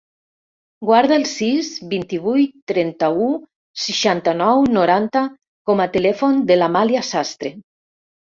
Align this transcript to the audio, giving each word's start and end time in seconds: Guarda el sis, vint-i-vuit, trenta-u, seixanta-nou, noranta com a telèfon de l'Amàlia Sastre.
Guarda 0.89 1.17
el 1.21 1.25
sis, 1.31 1.67
vint-i-vuit, 1.91 2.55
trenta-u, 2.71 3.27
seixanta-nou, 3.83 4.65
noranta 4.79 5.23
com 5.71 5.83
a 5.85 5.89
telèfon 5.99 6.43
de 6.53 6.57
l'Amàlia 6.63 7.07
Sastre. 7.13 7.53